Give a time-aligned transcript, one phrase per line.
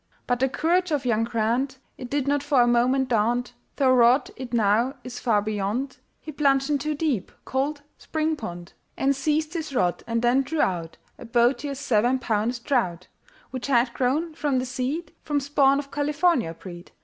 [0.25, 4.31] But the courage of young Grant, It did not for a moment daunt, Though rod
[4.35, 8.73] it now is far beyond, He plunged into deep, cold spring pond.
[8.97, 13.09] And seized his rod and then drew out A beauteous seven pound trout,
[13.51, 16.89] Which had grown from the seed From spawn of California breed.